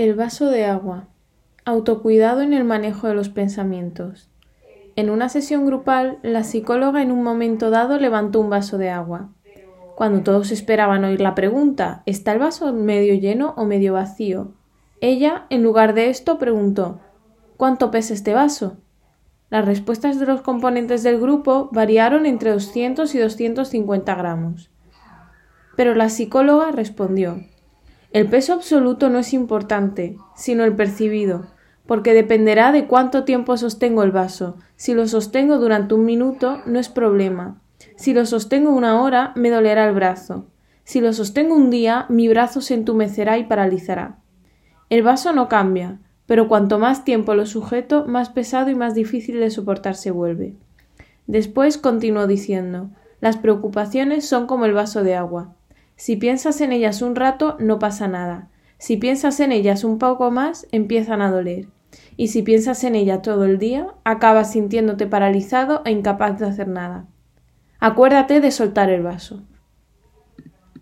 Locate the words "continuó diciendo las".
51.78-53.36